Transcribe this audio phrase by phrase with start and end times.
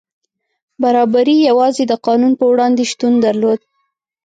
[0.81, 3.59] برابري یوازې د قانون په وړاندې شتون درلود.